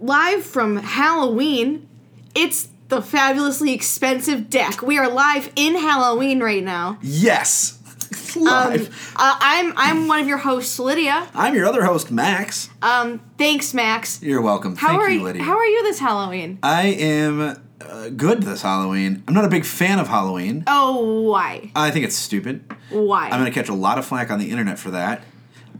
[0.00, 1.88] live from Halloween.
[2.34, 4.82] It's the fabulously expensive deck.
[4.82, 6.98] We are live in Halloween right now.
[7.02, 7.72] Yes.
[8.36, 9.14] Um, Live.
[9.16, 11.26] uh, I'm I'm one of your hosts, Lydia.
[11.34, 12.68] I'm your other host, Max.
[12.82, 14.22] Um, thanks, Max.
[14.22, 14.76] You're welcome.
[14.76, 15.22] How Thank are you?
[15.22, 15.42] Lydia.
[15.42, 16.58] How are you this Halloween?
[16.62, 19.24] I am uh, good this Halloween.
[19.26, 20.64] I'm not a big fan of Halloween.
[20.66, 21.70] Oh, why?
[21.74, 22.62] I think it's stupid.
[22.90, 23.24] Why?
[23.24, 25.22] I'm gonna catch a lot of flack on the internet for that.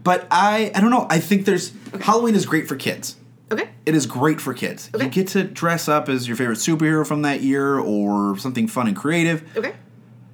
[0.03, 1.05] But I, I don't know.
[1.11, 3.17] I think there's Halloween is great for kids.
[3.51, 3.69] Okay.
[3.85, 4.89] It is great for kids.
[4.93, 5.05] Okay.
[5.05, 8.87] You get to dress up as your favorite superhero from that year or something fun
[8.87, 9.43] and creative.
[9.57, 9.73] Okay.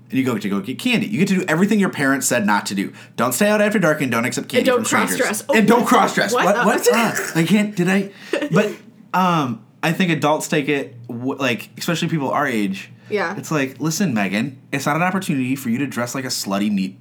[0.09, 1.07] and you go to go get candy.
[1.07, 2.93] You get to do everything your parents said not to do.
[3.15, 5.43] Don't stay out after dark and don't accept candy And don't from strangers.
[5.49, 6.33] Oh, and don't cross dress.
[6.33, 6.45] What?
[6.45, 6.65] What?
[6.65, 6.87] What?
[6.91, 7.75] Ah, I can't.
[7.75, 8.11] Did I?
[8.51, 8.75] But
[9.13, 12.91] um, I think adults take it like, especially people our age.
[13.09, 13.37] Yeah.
[13.37, 14.61] It's like, listen, Megan.
[14.71, 16.97] It's not an opportunity for you to dress like a slutty neat,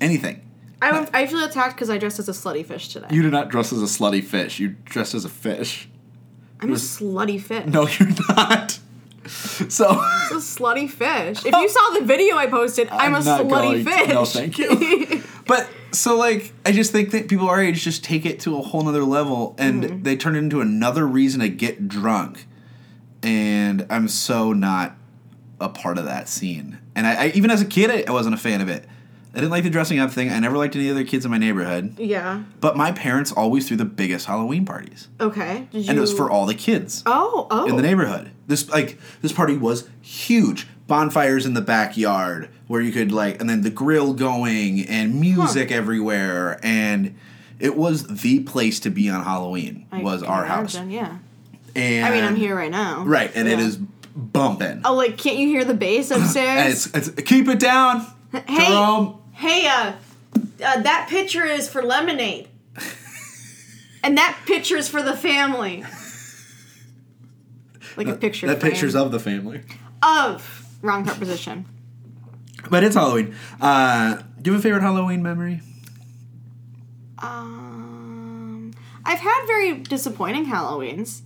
[0.00, 0.42] anything.
[0.82, 3.06] I, I feel attacked because I dressed as a slutty fish today.
[3.10, 4.58] You did not dress as a slutty fish.
[4.60, 5.88] You dressed as a fish.
[6.60, 7.66] I'm a slutty fish.
[7.66, 8.78] No, you're not.
[9.26, 9.88] So.
[9.88, 11.44] a slutty fish.
[11.44, 14.08] If you saw the video I posted, I'm, a not slutty going to- fish.
[14.08, 15.22] no, thank you.
[15.46, 18.62] But so like I just think that people our age just take it to a
[18.62, 20.02] whole nother level and Mm-hmm.
[20.02, 22.46] they turn it into another reason to get drunk.
[23.22, 24.96] And I'm so not
[25.60, 26.78] a part of that scene.
[26.96, 28.86] And I, I even as a kid I, I wasn't a fan of it.
[29.36, 30.30] I didn't like the dressing up thing.
[30.32, 31.98] I never liked any other kids in my neighborhood.
[31.98, 32.42] yeah.
[32.60, 35.08] But my parents always threw the biggest Halloween parties.
[35.20, 35.68] Okay.
[35.70, 35.90] Did you?
[35.90, 37.66] And it was for all the kids Oh, oh.
[37.66, 38.30] in the neighborhood.
[38.46, 40.66] This like this party was huge.
[40.86, 45.70] Bonfires in the backyard where you could like, and then the grill going and music
[45.70, 47.14] everywhere, and
[47.60, 49.86] it was the place to be on Halloween.
[49.92, 51.18] I was our house, Yeah.
[51.74, 53.02] and I mean, I'm here right now.
[53.04, 53.30] right?
[53.34, 53.64] And it Yeah.
[53.66, 53.76] is
[54.16, 54.82] bumping.
[54.84, 56.86] Oh, like, can't you hear the bass upstairs?
[56.86, 58.06] it's, it's keep it down,
[58.46, 59.18] hey, Jerome.
[59.36, 59.92] Hey, uh,
[60.64, 62.48] uh, that picture is for lemonade,
[64.02, 65.84] and that picture is for the family.
[67.96, 68.46] Like a picture.
[68.46, 68.72] That frame.
[68.72, 69.62] pictures of the family.
[70.02, 71.66] of wrong preposition.
[72.68, 73.34] But it's Halloween.
[73.60, 75.60] Uh, do you have a favorite Halloween memory?
[77.18, 78.72] Um,
[79.04, 81.22] I've had very disappointing Halloweens.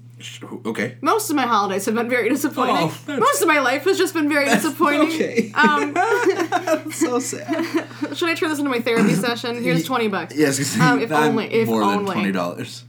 [0.66, 0.96] Okay.
[1.00, 2.76] Most of my holidays have been very disappointing.
[2.78, 5.08] Oh, Most of my life has just been very disappointing.
[5.08, 5.52] Okay.
[5.54, 5.94] Um,
[6.92, 7.64] so sad.
[8.14, 9.62] should I turn this into my therapy session?
[9.62, 10.34] Here's twenty bucks.
[10.36, 10.78] Yes.
[10.78, 12.12] Um, if only- if more than only.
[12.12, 12.84] twenty dollars.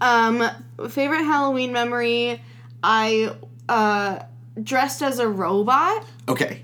[0.00, 0.42] Um,
[0.88, 2.42] favorite Halloween memory.
[2.82, 3.34] I
[3.68, 4.20] uh
[4.62, 6.04] dressed as a robot.
[6.28, 6.62] Okay.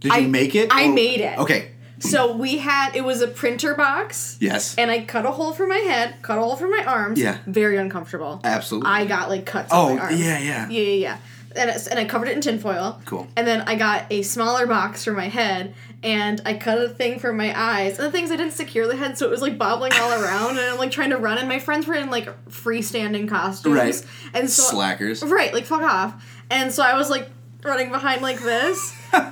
[0.00, 0.68] Did you I- make it?
[0.70, 1.38] I made it.
[1.38, 1.70] Okay.
[2.02, 4.36] So we had it was a printer box.
[4.40, 4.74] Yes.
[4.76, 7.18] And I cut a hole for my head, cut a hole for my arms.
[7.18, 7.38] Yeah.
[7.46, 8.40] Very uncomfortable.
[8.44, 8.90] Absolutely.
[8.90, 10.20] I got like cuts Oh, on my arms.
[10.20, 10.68] yeah, yeah.
[10.68, 11.18] Yeah, yeah, yeah.
[11.54, 13.00] And, and I covered it in tinfoil.
[13.04, 13.28] Cool.
[13.36, 17.18] And then I got a smaller box for my head, and I cut a thing
[17.18, 17.98] for my eyes.
[17.98, 20.52] And the things I didn't secure the head, so it was like bobbling all around,
[20.58, 21.36] and I'm like trying to run.
[21.36, 23.74] And my friends were in like freestanding costumes.
[23.76, 24.06] Right.
[24.32, 25.22] And so Slackers.
[25.22, 26.24] Right, like fuck off.
[26.50, 27.28] And so I was like
[27.62, 28.92] running behind like this.
[29.12, 29.22] um,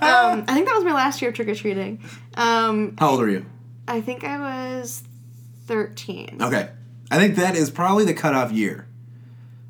[0.46, 2.00] I think that was my last year of trick or treating.
[2.34, 3.46] Um, How old are you?
[3.88, 5.02] I think I was
[5.66, 6.38] thirteen.
[6.40, 6.68] Okay.
[7.10, 8.86] I think that is probably the cutoff year.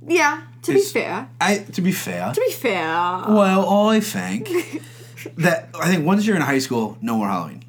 [0.06, 1.28] Yeah, to Is- be fair.
[1.40, 2.32] I to be fair.
[2.32, 2.84] To be fair.
[2.84, 4.48] Well, I think
[5.36, 7.64] that I think once you're in high school, no more Halloween.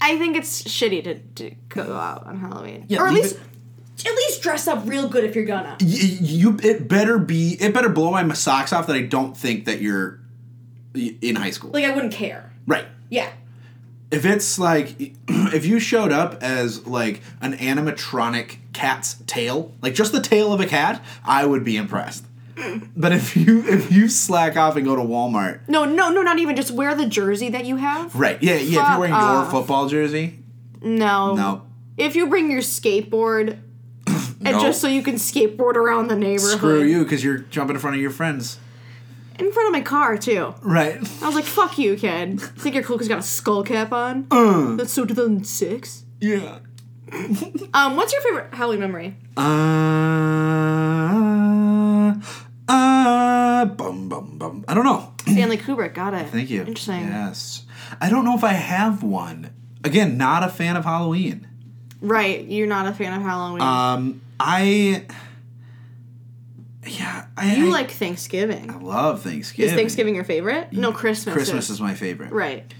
[0.00, 2.84] I think it's shitty to, to go out on Halloween.
[2.88, 3.38] Yeah, or at leave least
[4.06, 5.76] at least dress up real good if you're gonna.
[5.80, 5.86] Y-
[6.20, 9.80] you it better be it better blow my socks off that I don't think that
[9.80, 10.20] you're
[10.94, 11.70] in high school.
[11.72, 12.52] Like I wouldn't care.
[12.66, 12.86] right.
[13.10, 13.30] Yeah.
[14.10, 14.96] If it's like
[15.28, 20.60] if you showed up as like an animatronic cat's tail, like just the tail of
[20.60, 22.24] a cat, I would be impressed.
[22.96, 26.38] But if you if you slack off and go to Walmart, No, no, no, not
[26.40, 26.56] even.
[26.56, 28.14] Just wear the jersey that you have.
[28.16, 28.42] right?
[28.42, 28.60] Yeah, yeah.
[28.60, 29.52] if you're wearing off.
[29.52, 30.40] your football jersey,
[30.82, 31.34] No.
[31.36, 31.62] no,
[31.96, 33.58] If you bring your skateboard,
[34.06, 34.60] and No.
[34.60, 36.56] just so you can skateboard around the neighborhood.
[36.58, 38.58] screw you because you're jumping in front of your friends.
[39.38, 40.54] In front of my car too.
[40.62, 40.96] Right.
[41.22, 42.40] I was like, "Fuck you, kid.
[42.40, 44.26] Think you're cool because you got a skull cap on?
[44.30, 46.58] Uh, That's so 2006." yeah.
[47.72, 49.16] Um, what's your favorite Halloween memory?
[49.36, 49.42] Uh,
[52.68, 54.64] uh, bum bum bum.
[54.68, 55.12] I don't know.
[55.22, 55.94] Stanley Kubrick.
[55.94, 56.28] Got it.
[56.28, 56.60] Thank you.
[56.60, 57.06] Interesting.
[57.06, 57.64] Yes.
[58.00, 59.50] I don't know if I have one.
[59.84, 61.46] Again, not a fan of Halloween.
[62.00, 62.44] Right.
[62.44, 63.62] You're not a fan of Halloween.
[63.62, 65.06] Um, I.
[66.86, 67.54] Yeah, I.
[67.56, 68.70] you I, like Thanksgiving.
[68.70, 69.70] I love Thanksgiving.
[69.70, 70.72] Is Thanksgiving your favorite?
[70.72, 71.34] No, Christmas.
[71.34, 71.76] Christmas is.
[71.76, 72.32] is my favorite.
[72.32, 72.72] Right.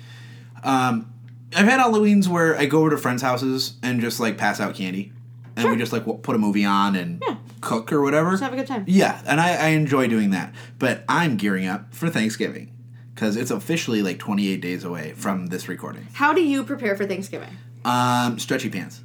[0.62, 1.12] Um,
[1.56, 4.74] I've had Halloweens where I go over to friends' houses and just like pass out
[4.74, 5.12] candy,
[5.56, 5.70] and Sure.
[5.72, 7.36] we just like w- put a movie on and Yeah.
[7.60, 8.30] cook or whatever.
[8.32, 8.84] Just have a good time.
[8.86, 10.54] Yeah, and I, I enjoy doing that.
[10.78, 12.72] But I'm gearing up for Thanksgiving
[13.14, 16.06] because it's officially like 28 days away from this recording.
[16.12, 17.48] How do you prepare for Thanksgiving?
[17.84, 19.02] Um, stretchy pants.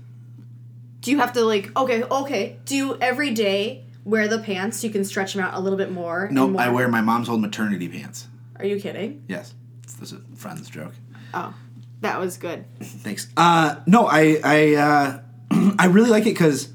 [1.01, 4.89] Do you have to like okay, okay, do you every day wear the pants you
[4.89, 6.27] can stretch them out a little bit more.
[6.31, 8.27] No, Nope, I wear my mom's old maternity pants.
[8.57, 9.23] Are you kidding?
[9.27, 9.53] Yes,
[9.99, 10.93] this is a friend's joke.
[11.33, 11.53] Oh,
[12.01, 12.65] that was good.
[12.81, 13.27] Thanks.
[13.37, 15.19] Uh, no, I I uh,
[15.79, 16.69] I really like it because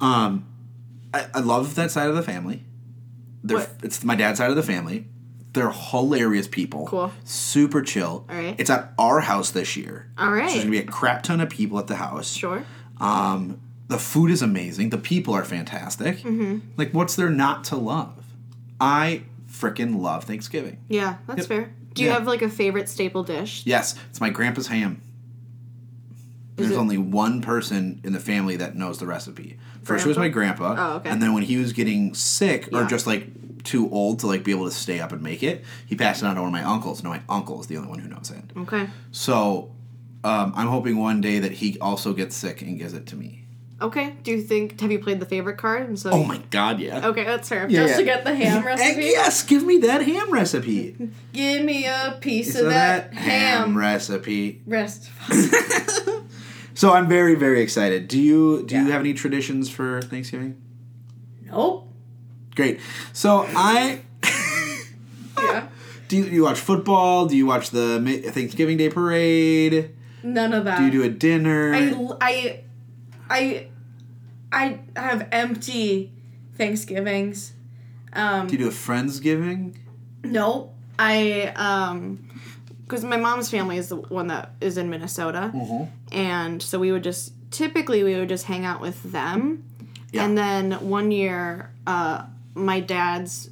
[0.00, 0.46] um,
[1.12, 2.64] I, I love that side of the family.
[3.42, 3.70] They're, What?
[3.82, 5.06] It's my dad's side of the family.
[5.52, 6.86] They're hilarious people.
[6.86, 7.12] Cool.
[7.24, 8.26] Super chill.
[8.28, 8.54] All right.
[8.58, 10.10] It's at our house this year.
[10.18, 10.46] All right.
[10.48, 12.32] So there's gonna be a crap ton of people at the house.
[12.32, 12.64] Sure.
[13.00, 14.90] Um, the food is amazing.
[14.90, 16.18] The people are fantastic.
[16.18, 16.58] Mm-hmm.
[16.76, 18.24] Like, what's there not to love?
[18.80, 20.78] I freaking love Thanksgiving.
[20.88, 21.48] Yeah, that's Yep.
[21.48, 21.70] fair.
[21.94, 22.14] Do you Yeah.
[22.14, 23.62] have like a favorite staple dish?
[23.64, 25.00] Yes, it's my grandpa's ham.
[26.56, 29.56] There's it- only one person in the family that knows the recipe.
[29.82, 30.74] First it was my grandpa.
[30.78, 31.08] Oh, okay.
[31.10, 34.50] And then when he was getting sick or just like too old to like be
[34.50, 36.62] able to stay up and make it, he passed it on to one of my
[36.62, 37.02] uncles.
[37.02, 38.44] No, my uncle is the only one who knows it.
[38.56, 38.86] Okay.
[39.12, 39.70] So
[40.24, 43.44] um, I'm hoping one day that he also gets sick and gives it to me.
[43.80, 44.16] Okay.
[44.24, 45.88] Do you think have you played the favorite card?
[45.88, 47.06] And so Oh my god, yeah.
[47.06, 47.68] Okay, that's fair.
[47.70, 47.96] Yeah, Just yeah.
[47.98, 49.02] to get the ham Heck recipe.
[49.04, 50.96] yes, give me that ham recipe.
[51.32, 53.76] Give me a piece so of that, ham.
[53.78, 54.62] recipe.
[54.66, 55.10] Rest.
[56.74, 58.06] So I'm very very excited.
[58.06, 60.56] Do you do you have any traditions for Thanksgiving?
[61.50, 61.88] nope.
[62.54, 62.78] Great.
[63.12, 64.00] So I
[65.36, 65.66] Yeah.
[66.06, 67.26] do you, you watch football?
[67.26, 67.98] Do you watch the
[68.32, 69.90] Thanksgiving Day parade?
[70.22, 70.78] None of that.
[70.78, 71.74] Do you do a dinner?
[71.74, 72.60] I, I,
[73.30, 73.68] I,
[74.52, 76.12] I have empty
[76.56, 77.52] Thanksgivings.
[78.12, 79.76] Um, do you do a friendsgiving?
[80.24, 82.28] no, I um,
[82.84, 85.84] because my mom's family is the one that is in Minnesota, Mm-hmm.
[86.16, 89.64] and so we would just typically we would just hang out with them,
[90.12, 90.24] Yeah.
[90.24, 93.50] and then one year, uh, my dad's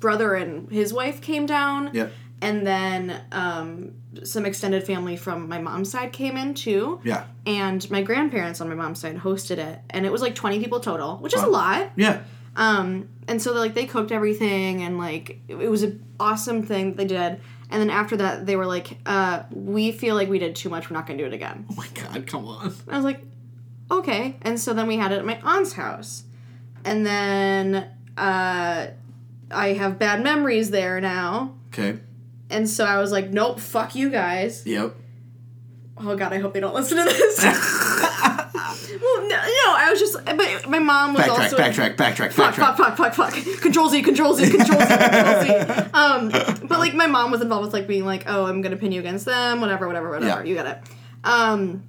[0.00, 1.90] brother and his wife came down.
[1.92, 2.12] Yep.
[2.40, 3.92] And then um,
[4.24, 7.00] some extended family from my mom's side came in too.
[7.04, 7.24] Yeah.
[7.46, 9.78] And my grandparents on my mom's side hosted it.
[9.90, 11.92] And it was like 20 people total, which is a lot.
[11.96, 12.20] Yeah.
[12.56, 16.96] Um, and so like they cooked everything and like it was an awesome thing that
[16.96, 17.40] they did.
[17.70, 20.90] And then after that, they were like, uh, "We feel like we did too much.
[20.90, 22.74] We're not gonna do it again." Oh my god, come on.
[22.88, 23.22] I was like,
[23.92, 26.24] "Okay." And so then we had it at my aunt's house,
[26.84, 27.86] and then
[28.18, 28.88] uh,
[29.52, 31.54] I have bad memories there now.
[31.68, 32.00] Okay.
[32.50, 34.94] And so I was like, "Nope, fuck you guys." Yep.
[35.98, 37.42] Oh god, I hope they don't listen to this.
[37.44, 42.54] well, no, no, I was just, but my mom was Backtrack, also backtrack, backtrack, fuck,
[42.54, 42.76] backtrack.
[42.76, 43.60] fuck, fuck, fuck, fuck.
[43.60, 45.90] Control Z, Control Z, Control Z, Control Z.
[45.94, 48.92] Um, but like my mom was involved with like being like, oh, I'm gonna pin
[48.92, 50.42] you against them, whatever, whatever, whatever.
[50.42, 50.48] Yeah.
[50.48, 50.78] You get it.
[51.24, 51.82] Um,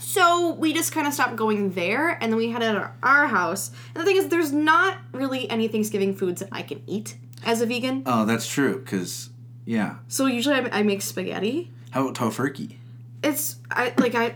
[0.00, 2.94] so we just kind of stopped going there, and then we had it at our,
[3.02, 3.70] our house.
[3.94, 7.60] And the thing is, there's not really any Thanksgiving foods that I can eat as
[7.60, 8.04] a vegan.
[8.06, 8.84] Oh, that's true.
[8.84, 9.30] Cause
[9.64, 9.96] yeah.
[10.08, 11.70] So usually I, I make spaghetti.
[11.90, 12.76] How about tofurkey?
[13.22, 14.34] It's I like I,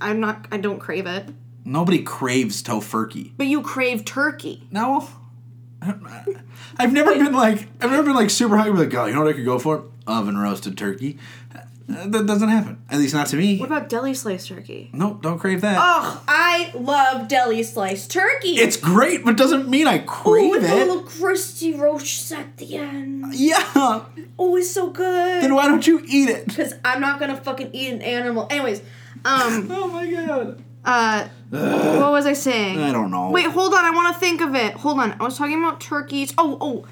[0.00, 1.28] I'm not I don't crave it.
[1.64, 3.32] Nobody craves tofurkey.
[3.36, 4.66] But you crave turkey.
[4.70, 5.08] No.
[6.78, 8.86] I've never been like I've never been like super hungry.
[8.86, 9.84] Like, oh, you know what I could go for?
[10.06, 11.18] Oven roasted turkey.
[11.88, 12.78] Uh, That doesn't happen.
[12.90, 13.58] At least not to me.
[13.58, 14.90] What about deli sliced turkey?
[14.92, 15.76] No, don't crave that.
[15.80, 18.56] Oh, I love deli sliced turkey.
[18.56, 20.86] It's great, but doesn't mean I Ooh, crave with the it.
[20.88, 23.34] little crusty roasts at the end.
[23.34, 23.62] Yeah.
[24.38, 25.42] Oh, it's so good.
[25.42, 26.46] Then why don't you eat it?
[26.46, 28.48] Because I'm not gonna fucking eat an animal.
[28.50, 28.80] Anyways,
[29.24, 30.62] um, Oh my god.
[30.84, 32.80] uh, what was I saying?
[32.80, 33.30] I don't know.
[33.30, 33.84] Wait, hold on.
[33.84, 34.74] I want to think of it.
[34.74, 35.12] Hold on.
[35.20, 36.34] I was talking about turkeys.
[36.36, 36.84] Oh, oh,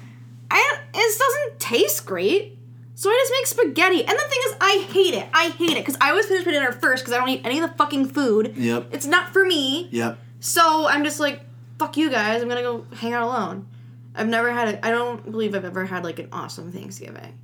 [0.49, 2.54] I it doesn't taste great.
[2.97, 3.99] So I just make spaghetti.
[4.05, 5.27] And the thing is, I hate it.
[5.33, 7.59] I hate it because I always finish my dinner first because I don't eat any
[7.59, 8.53] of the fucking food.
[8.55, 8.87] Yep.
[8.91, 9.89] It's not for me.
[9.91, 10.17] Yep.
[10.39, 11.41] So I'm just like,
[11.77, 12.41] fuck you guys.
[12.41, 13.67] I'm gonna go hang out alone.
[14.15, 14.85] I've never had a.
[14.85, 17.37] I don't believe I've ever had like an awesome Thanksgiving.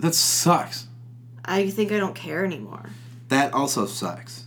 [0.00, 0.86] That sucks.
[1.44, 2.88] I think I don't care anymore.
[3.28, 4.44] That also sucks.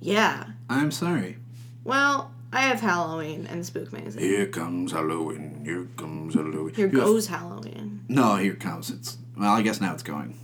[0.00, 0.44] Yeah.
[0.70, 1.36] I'm sorry.
[1.82, 4.22] Well, I have Halloween and Spook Magazine.
[4.22, 5.62] Here comes Halloween.
[5.64, 6.74] Here comes Halloween.
[6.74, 8.04] Here You have- goes Halloween.
[8.08, 8.90] No, here comes.
[8.90, 10.38] It's well, I guess now it's going.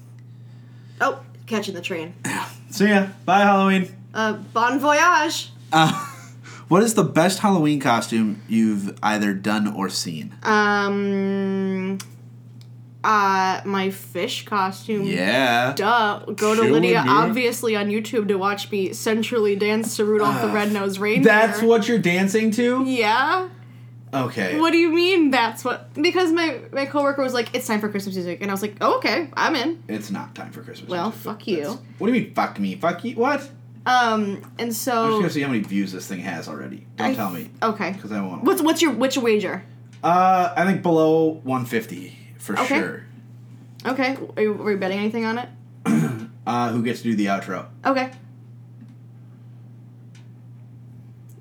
[1.01, 2.15] Oh, catching the train.
[2.71, 3.09] See ya.
[3.25, 3.95] Bye, Halloween.
[4.13, 5.51] Uh, bon voyage.
[5.73, 5.93] Uh,
[6.69, 10.35] what is the best Halloween costume you've either done or seen?
[10.43, 11.99] Um,
[13.03, 15.05] uh, my fish costume.
[15.05, 15.73] Yeah.
[15.75, 16.25] Duh.
[16.27, 20.49] Go to Sure, Lydia, obviously, on YouTube to watch me centrally dance to Rudolph the
[20.49, 21.25] Red-Nosed Reindeer.
[21.25, 22.85] That's what you're dancing to?
[22.85, 23.49] Yeah.
[24.13, 24.59] Okay.
[24.59, 25.93] What do you mean that's what?
[25.95, 28.77] Because my my coworker was like, "It's time for Christmas music," and I was like,
[28.81, 30.91] oh, "Okay, I'm in." It's not time for Christmas.
[30.91, 31.21] Well, music.
[31.23, 31.57] fuck you.
[31.59, 32.75] That's- What do you mean, fuck me?
[32.75, 33.15] Fuck you?
[33.17, 33.49] What?
[33.87, 36.87] Um, and so I'm just gonna see how many views this thing has already.
[36.97, 37.93] Don't I- tell me, okay.
[37.93, 38.43] because I won't.
[38.45, 39.63] What's what's your what's your wager?
[40.03, 42.67] Uh, I think below 150 for Okay.
[42.79, 43.05] sure.
[43.87, 45.49] Okay, are you, are you betting anything on it?
[46.47, 47.67] Uh, who gets to do the outro?
[47.85, 48.11] Okay.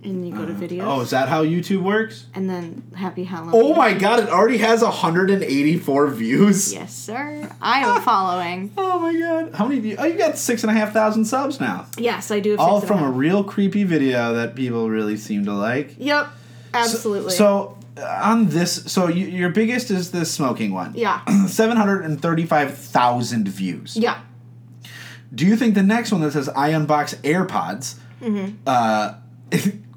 [0.04, 0.86] And you go to videos.
[0.86, 2.26] Oh, is that how YouTube works?
[2.34, 3.54] And then Happy Halloween.
[3.56, 6.74] Oh my god, it already has 184 views.
[6.74, 7.50] Yes, sir.
[7.62, 8.72] I am following.
[8.78, 9.54] Oh my god.
[9.56, 9.98] How many views?
[10.00, 11.88] Oh, you got six and a half thousand subs now.
[11.98, 12.52] Yes, I do.
[12.52, 15.96] Have All from a real creepy video that people really seem to like.
[15.98, 16.28] Yep.
[16.74, 17.34] Absolutely.
[17.34, 20.94] So, uh, on this, so you, your biggest is the smoking one.
[20.96, 21.22] Yeah.
[21.48, 23.98] 735,000 views.
[23.98, 24.22] yeah.
[25.34, 28.56] Do you think the next one that says I unbox AirPods Mm-hmm.
[28.68, 29.14] uh,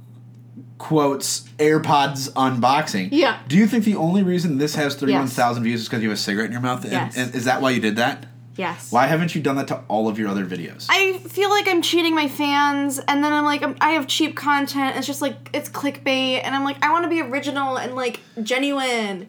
[0.83, 3.11] quotes AirPods unboxing?
[3.13, 3.39] Yeah.
[3.47, 6.21] Do you think the only reason this has 31,000 views is because you have a
[6.21, 6.83] cigarette in your mouth?
[6.83, 7.17] And, Yes.
[7.17, 8.27] and is that why you did that?
[8.57, 8.91] Yes.
[8.91, 10.87] Why haven't you done that to all of your other videos?
[10.91, 14.35] I feel like I'm cheating my fans, and then I'm like, I'm, I have cheap
[14.35, 14.97] content.
[14.97, 18.19] It's just like it's clickbait, and I'm like, I want to be original and like
[18.43, 19.29] genuine.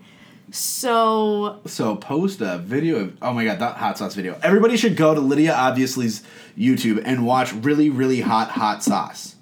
[0.50, 4.40] So So post a video of oh my god that hot sauce video.
[4.42, 6.24] Everybody should go to Lydia Obviously's
[6.58, 9.36] YouTube and watch really really hot hot sauce.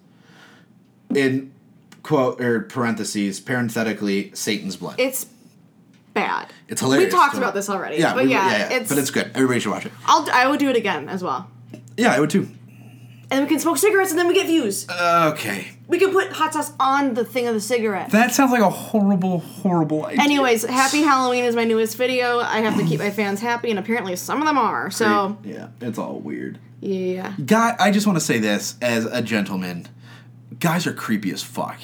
[1.15, 1.50] In
[2.03, 4.95] quote or parentheses parenthetically Satan's blood.
[4.99, 5.25] it's
[6.13, 6.51] bad.
[6.67, 7.13] it's hilarious.
[7.13, 7.97] We talked about this already.
[7.97, 9.31] Yeah, but we- yeah, it's, but it's good.
[9.35, 9.91] Everybody should watch it.
[10.05, 11.49] I'll I would do it again as well,
[11.97, 12.41] Yeah, I would too.
[12.41, 14.87] and then we can smoke cigarettes, and then we get views.
[14.89, 18.09] Okay, We can put hot sauce on the thing of the cigarette.
[18.11, 20.21] that sounds like a horrible horrible idea.
[20.23, 22.39] Anyways, Happy Halloween is my newest video.
[22.39, 24.91] I have to keep my fans happy, and apparently some of them are.
[24.91, 26.59] So yeah, it's all weird.
[26.81, 29.87] yeah, Guy, I just want to say this as a gentleman:
[30.59, 31.79] guys are creepy as fuck,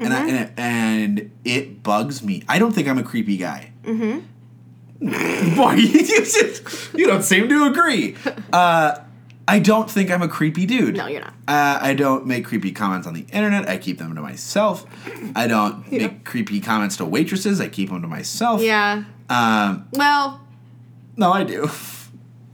[0.00, 2.42] and I, and, it, and it bugs me.
[2.48, 3.72] I don't think I'm a creepy guy.
[3.84, 4.20] Mm-hmm.
[5.56, 8.16] Boy, you, just, you don't seem to agree.
[8.52, 9.00] Uh,
[9.46, 10.96] I don't think I'm a creepy dude.
[10.96, 11.34] no, you're not.
[11.46, 13.68] Uh, I don't make creepy comments on the internet.
[13.68, 14.84] I keep them to myself.
[15.36, 16.08] I don't Yeah.
[16.08, 17.60] make creepy comments to waitresses.
[17.60, 18.60] I keep them to myself.
[18.60, 19.04] Yeah.
[19.28, 20.40] Um, Well,
[21.16, 21.68] no, I do.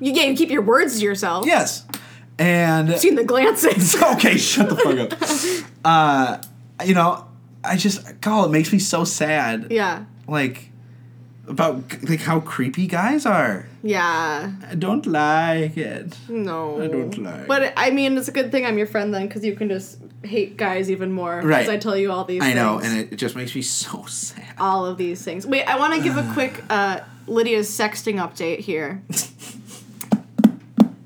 [0.00, 1.46] you, yeah, you keep your words to yourself.
[1.46, 1.84] yes.
[2.38, 3.94] And Seen the glances.
[4.02, 5.68] okay, shut the fuck up.
[5.84, 6.42] Uh,
[6.84, 7.25] you know,
[7.66, 9.68] I just God, it makes me so sad.
[9.70, 10.04] yeah.
[10.28, 10.70] Like
[11.48, 13.66] about like how creepy guys are.
[13.82, 14.50] Yeah.
[14.68, 16.16] I don't like it.
[16.28, 16.82] No.
[16.82, 17.46] I don't like.
[17.46, 19.98] But I mean, it's a good thing I'm your friend then, because you can just
[20.24, 21.40] hate guys even more.
[21.42, 21.62] Right.
[21.62, 22.42] As I tell you all these.
[22.42, 24.54] I know, and it, it just makes me so sad.
[24.58, 25.46] all of these things.
[25.46, 29.02] Wait, I want to give a quick uh, Lydia's sexting update here.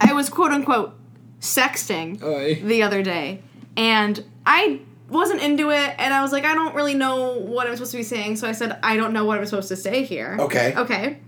[0.00, 0.94] I was quote unquote
[1.40, 2.62] sexting Oy.
[2.64, 3.42] the other day,
[3.76, 7.74] and I wasn't into it, and I was like, I don't really know what I'm
[7.74, 10.04] supposed to be saying, so I said, I don't know what I'm supposed to say
[10.04, 10.36] here.
[10.38, 10.74] Okay.
[10.76, 11.18] Okay.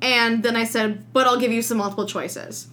[0.00, 2.68] And then I said, but I'll give you some multiple choices.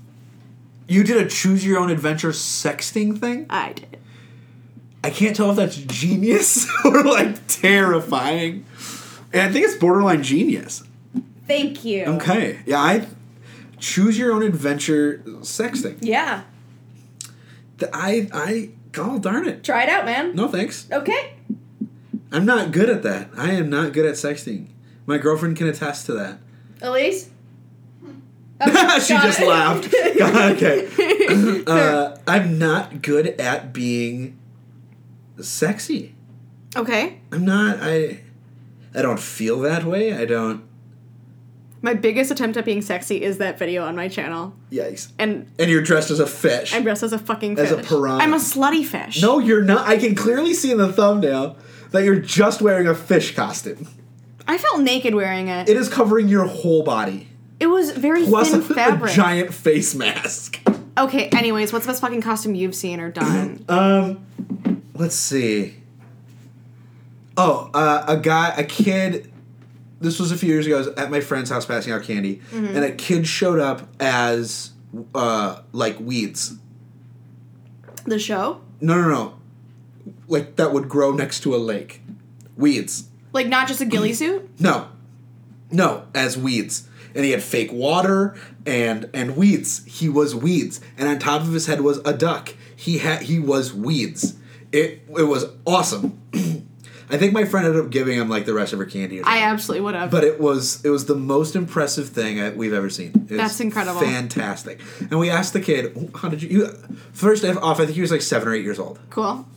[0.88, 3.46] You did a choose your own adventure sexting thing?
[3.50, 3.98] I did.
[5.04, 8.66] I can't tell if that's genius or like terrifying.
[9.32, 10.84] And I think it's borderline genius.
[11.48, 12.06] Thank you.
[12.06, 12.60] Okay.
[12.66, 13.08] Yeah, I
[13.80, 15.98] choose your own adventure sexting.
[16.02, 16.44] Yeah.
[17.78, 19.64] Th- I I God darn it.
[19.64, 20.36] Try it out, man.
[20.36, 20.88] No thanks.
[20.92, 21.34] Okay.
[22.32, 23.30] I'm not good at that.
[23.36, 24.68] I am not good at sexting.
[25.06, 26.38] My girlfriend can attest to that.
[26.82, 27.30] Elise?
[28.66, 29.48] she just it.
[29.48, 29.94] laughed.
[29.94, 30.88] okay.
[31.68, 34.38] Uh, I'm not good at being
[35.40, 36.16] sexy.
[36.76, 37.20] Okay.
[37.32, 37.78] I'm not.
[37.80, 38.22] I.
[38.96, 40.14] I don't feel that way.
[40.14, 40.64] I don't.
[41.82, 44.54] My biggest attempt at being sexy is that video on my channel.
[44.72, 45.12] Yikes.
[45.18, 46.74] And And you're dressed as a fish.
[46.74, 47.72] I'm dressed as a fucking fish.
[47.72, 48.22] As a piranha.
[48.24, 49.22] I'm a slutty fish.
[49.22, 49.88] no, you're not.
[49.88, 51.56] I can clearly see in the thumbnail
[51.92, 53.88] that you're just wearing a fish costume.
[54.48, 55.70] I felt naked wearing it.
[55.70, 57.28] It is covering your whole body.
[57.60, 59.14] It was very Plus thin a, fabric.
[59.14, 60.60] giant face mask.
[60.98, 63.64] okay, anyways, what's the best fucking costume you've seen or done?
[63.70, 64.26] Um,
[64.96, 65.76] let's see.
[67.38, 69.29] Oh, uh, a guy, a kid.
[70.02, 70.76] This was a few years ago.
[70.76, 74.72] I was at my friend's house passing out candy, and a kid showed up as
[75.14, 76.54] uh, like weeds.
[78.06, 78.62] the show?
[78.82, 79.34] No, no, no.
[80.28, 82.02] Like that would grow next to a lake.
[82.56, 83.10] Weeds.
[83.34, 84.50] Like not just a ghillie suit?
[84.60, 84.88] No,
[85.72, 86.88] no, as weeds.
[87.16, 89.84] And he had fake water and and weeds.
[89.86, 92.54] He was weeds, and on top of his head was a duck.
[92.76, 94.36] He had he was weeds.
[94.72, 96.20] It it was awesome.
[97.12, 99.20] I think my friend ended up giving him like the rest of her candy.
[99.20, 100.12] Or I absolutely would have.
[100.12, 103.12] But it was it was the most impressive thing I, we've ever seen.
[103.28, 104.02] That's incredible.
[104.02, 104.80] fantastic.
[105.00, 106.68] And we asked the kid, "How did you?" you
[107.14, 109.00] first off, I think he was like seven or eight years old.
[109.10, 109.48] cool.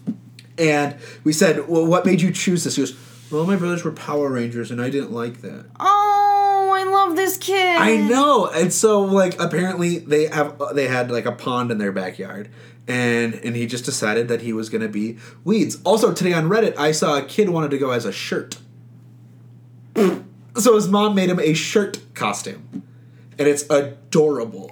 [0.58, 2.96] And we said, "Well, what made you choose this?" He goes,
[3.30, 6.01] "Well, my brothers were Power Rangers, and I didn't like that." Oh,
[6.82, 7.76] I love this kid.
[7.76, 11.92] I know, and so like apparently they have they had like a pond in their
[11.92, 12.48] backyard,
[12.88, 15.78] and and he just decided that he was gonna be weeds.
[15.84, 18.58] Also today on Reddit, I saw a kid wanted to go as a shirt,
[19.94, 22.82] so his mom made him a shirt costume,
[23.38, 24.68] and it's adorable.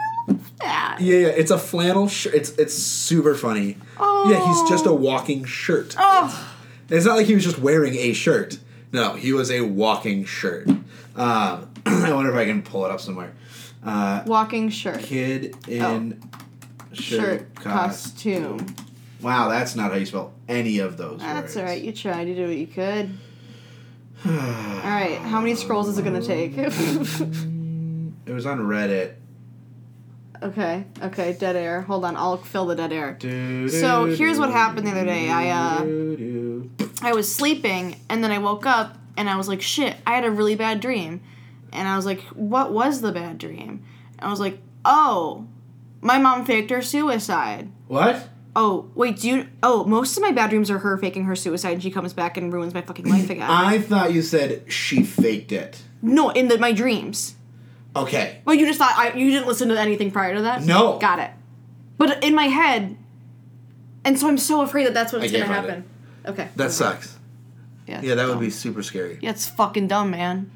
[0.61, 0.97] Yeah.
[0.99, 2.35] Yeah, it's a flannel shirt.
[2.35, 3.76] It's it's super funny.
[3.99, 4.31] Oh.
[4.31, 4.95] Yeah, he's just a oh.
[4.95, 5.95] walking shirt.
[5.97, 6.57] Oh.
[6.88, 8.59] It's not like he was just wearing a shirt.
[8.93, 10.69] No, he was a walking shirt.
[11.17, 13.33] Um, I wonder if I can pull it up somewhere.
[13.85, 15.00] Uh, Walking shirt.
[15.00, 16.21] kid in
[16.93, 17.55] shirt, Shirt.
[17.55, 18.59] costume.
[18.59, 18.76] Costume.
[19.23, 21.57] Wow, that's not how you spell any of those That's words.
[21.59, 21.83] alright.
[21.83, 22.29] You tried.
[22.29, 23.11] You did what you could.
[24.26, 25.19] alright.
[25.19, 26.55] How many scrolls is it going to take?
[28.26, 29.14] It was on Reddit.
[30.43, 30.85] okay.
[31.02, 31.33] Okay.
[31.33, 31.81] Dead air.
[31.83, 32.17] Hold on.
[32.17, 33.14] I'll fill the dead air.
[33.19, 35.29] Do, So, here's what happened the other day.
[35.31, 36.71] I, uh, do, do.
[37.02, 40.25] I was sleeping and then I woke up and I was like, shit, I had
[40.25, 41.21] a really bad dream.
[41.73, 43.85] And I was like, what was the bad dream?
[44.19, 45.47] And I was like, oh,
[46.00, 47.71] my mom faked her suicide.
[47.87, 48.29] What?
[48.57, 49.47] Oh, wait, do you.
[49.62, 52.37] Oh, most of my bad dreams are her faking her suicide and she comes back
[52.37, 53.49] and ruins my fucking life again.
[53.49, 55.83] I thought you said she faked it.
[56.02, 57.37] no, in the, my dreams.
[57.95, 58.40] Okay.
[58.45, 58.95] Well, you just thought.
[58.97, 60.62] I, you didn't listen to anything prior to that?
[60.62, 60.99] No.
[60.99, 61.31] Got it.
[61.99, 62.97] But in my head.
[64.05, 65.85] And so I'm so afraid that that's what's going to happen.
[66.25, 66.49] Okay.
[66.57, 67.19] That sucks.
[67.87, 69.19] Yeah, Yeah, that would be super scary.
[69.21, 70.51] Yeah, it's fucking dumb, man.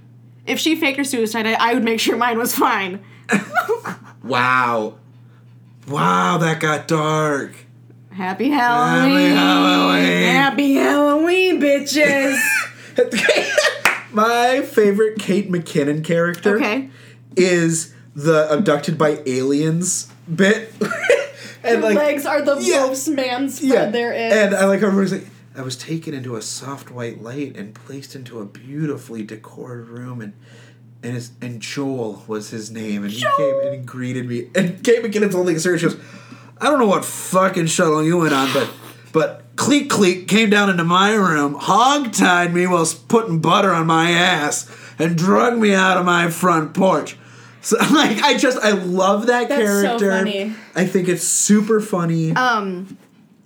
[0.47, 3.02] If she faked her suicide, I, I would make sure mine was fine.
[4.25, 4.95] Wow.
[5.87, 7.54] Wow, that got dark.
[8.11, 9.37] Happy Halloween.
[9.37, 10.35] Halloween.
[10.35, 12.40] Happy Halloween, bitches.
[14.12, 16.88] My favorite Kate McKinnon character okay.
[17.37, 20.73] is the abducted by aliens bit.
[21.62, 22.87] and Her legs are the yeah.
[22.87, 23.90] most man spread yeah.
[23.90, 24.33] there is.
[24.33, 27.75] And I like how everybody's like, I was taken into a soft white light and
[27.75, 30.32] placed into a beautifully decorated room and
[31.02, 34.82] and his, and Joel was his name and he came and he greeted me and
[34.82, 35.80] Kate McKinnon's holding a cigarette.
[35.82, 35.99] She goes,
[36.61, 38.70] I don't know what fucking shuttle you went on, but
[39.12, 43.87] but Cleek Cleek came down into my room, hog tied me while putting butter on
[43.87, 44.68] my ass,
[44.99, 47.16] and drug me out of my front porch.
[47.61, 50.11] So like I just I love that That's so character.
[50.11, 50.54] funny.
[50.75, 52.32] I think it's super funny.
[52.34, 52.96] um,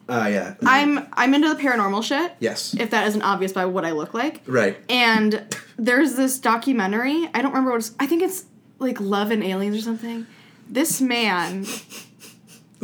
[0.09, 0.55] Uh, yeah.
[0.65, 2.33] I'm I'm into the paranormal shit.
[2.41, 2.75] yes.
[2.79, 4.43] If that isn't obvious by what I look like.
[4.47, 4.77] right.
[4.89, 5.45] And
[5.77, 7.29] there's this documentary.
[7.35, 7.93] I don't remember what it's.
[8.01, 8.45] I think it's
[8.79, 10.27] like Love and Aliens or something.
[10.69, 11.67] This man.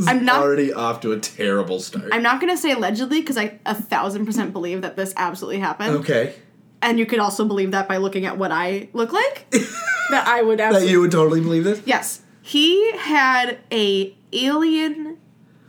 [0.07, 0.43] I'm not.
[0.43, 2.09] already off to a terrible start.
[2.13, 5.97] I'm not gonna say allegedly because I a thousand percent believe that this absolutely happened.
[5.99, 6.35] okay.
[6.83, 9.49] And you could also believe that by looking at what I look like.
[10.11, 11.81] that I would That you would totally believe this?
[11.87, 15.17] yes, he had a alien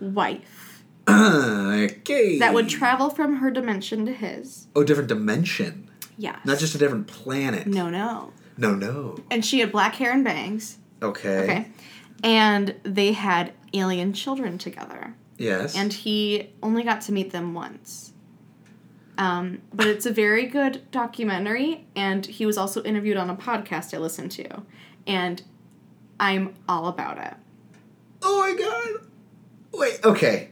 [0.02, 0.65] wife
[1.10, 2.40] okay.
[2.40, 4.68] that would travel from her dimension to his.
[4.76, 5.90] Oh, different dimension.
[6.18, 6.40] Yeah.
[6.46, 7.68] Not just a different planet.
[7.68, 8.34] No, no.
[8.58, 9.18] No, no.
[9.30, 10.78] And she had black hair and bangs.
[11.02, 11.44] Okay.
[11.44, 11.68] Okay.
[12.24, 15.14] And they had alien children together.
[15.38, 15.76] Yes.
[15.76, 18.14] And he only got to meet them once.
[19.18, 23.94] Um, but it's a very good documentary, and he was also interviewed on a podcast
[23.94, 24.64] I listened to.
[25.08, 25.42] And
[26.20, 27.34] I'm all about it.
[28.22, 29.08] oh my god.
[29.72, 30.50] Wait, okay.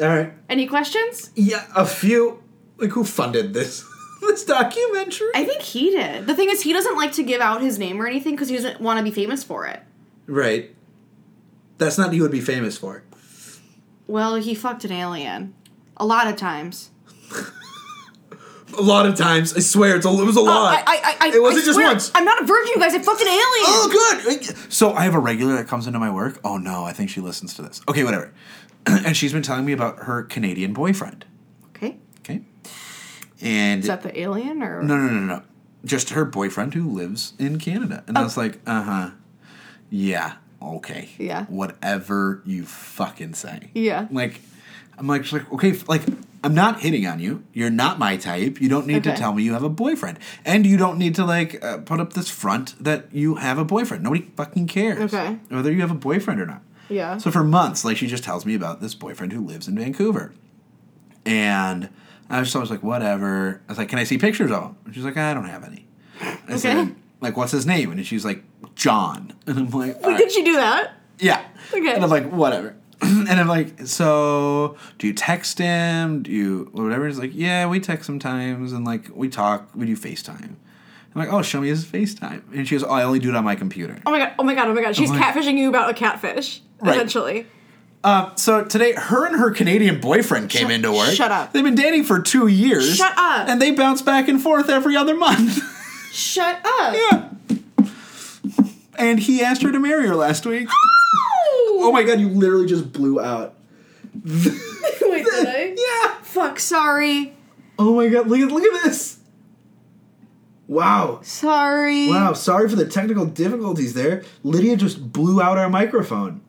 [0.00, 0.32] Alright.
[0.48, 1.30] Any questions?
[1.34, 2.42] Yeah, a few.
[2.78, 3.84] Like, who funded this?
[4.20, 5.28] this documentary?
[5.34, 6.26] I think he did.
[6.26, 8.56] The thing is, he doesn't like to give out his name or anything because he
[8.56, 9.80] doesn't want to be famous for it.
[10.26, 10.70] right.
[11.76, 13.02] That's not what he would be famous for.
[14.06, 15.54] Well, he fucked an alien.
[15.96, 16.90] A lot of times.
[18.78, 19.54] A lot of times.
[19.54, 20.82] I swear, it's a, it was a lot.
[20.86, 22.10] I, I, I, It wasn't I just once.
[22.14, 22.94] I'm not a virgin, you guys.
[22.94, 23.40] I fucked an alien.
[23.66, 24.72] Oh, good.
[24.72, 26.40] So I have a regular that comes into my work.
[26.44, 27.80] Oh no, I think she listens to this.
[27.88, 28.32] Okay, whatever.
[28.86, 31.24] and she's been telling me about her Canadian boyfriend.
[31.76, 31.96] Okay.
[32.20, 32.42] Okay.
[33.40, 34.82] And Is that the alien or?
[34.82, 35.42] no, no, no, no, no.
[35.84, 38.02] Just her boyfriend who lives in Canada.
[38.06, 38.24] And I Oh.
[38.24, 39.10] was like, uh huh.
[39.90, 40.34] Yeah.
[40.62, 41.10] Okay.
[41.18, 41.44] Yeah.
[41.46, 43.70] Whatever you fucking say.
[43.74, 44.08] Yeah.
[44.10, 44.40] Like,
[44.96, 46.02] I'm like, she's like, okay, like,
[46.44, 47.42] I'm not hitting on you.
[47.52, 48.60] You're not my type.
[48.60, 51.24] You don't need to tell me you have a boyfriend, and you don't need to
[51.24, 54.02] like uh, put up this front that you have a boyfriend.
[54.04, 55.12] Nobody fucking cares.
[55.14, 55.38] Okay.
[55.48, 56.62] Whether you have a boyfriend or not.
[56.88, 57.16] Yeah.
[57.16, 60.32] So for months, like, she just tells me about this boyfriend who lives in Vancouver,
[61.24, 61.88] and
[62.28, 63.60] I was just always like, whatever.
[63.68, 64.76] I was like, can I see pictures of him?
[64.84, 65.86] And she's like, I don't have any.
[66.20, 66.56] I Okay.
[66.58, 67.90] said, like, what's his name?
[67.90, 68.42] And she's like,
[68.74, 69.32] John.
[69.46, 70.92] And I'm like, "All right." Did she do that?
[71.18, 71.44] Yeah.
[71.72, 71.94] Okay.
[71.94, 72.73] And I'm like, whatever.
[73.30, 76.22] and I'm like, so do you text him?
[76.22, 77.06] Do you whatever?
[77.06, 80.54] He's like, yeah, we text sometimes and like we talk, we do FaceTime.
[81.16, 82.42] I'm like, oh, show me his FaceTime.
[82.52, 84.00] And she goes, oh, I only do it on my computer.
[84.04, 84.32] Oh my god!
[84.38, 84.68] Oh my god!
[84.68, 84.96] Oh my god!
[84.96, 86.96] She's like- catfishing you about a catfish, Right.
[86.96, 87.46] essentially.
[88.02, 91.08] Uh, so today, her and her Canadian boyfriend came Shut- into work.
[91.14, 91.52] shut up.
[91.54, 92.96] They've been dating for two years.
[92.96, 93.48] Shut up.
[93.48, 95.58] And they bounce back and forth every other month.
[96.12, 96.94] Shut up!
[96.94, 97.30] yeah.
[98.98, 100.68] And he asked her to marry her last week.
[101.84, 103.54] oh my god, you literally just blew out.
[104.24, 105.74] Wait, did I?
[106.04, 106.14] Yeah.
[106.22, 106.58] Fuck.
[106.60, 107.32] Sorry.
[107.78, 109.18] Oh my god, look at look at this.
[110.66, 111.20] Wow.
[111.22, 112.08] Sorry.
[112.08, 114.24] Wow, sorry for the technical difficulties there.
[114.42, 116.40] Lydia just blew out our microphone.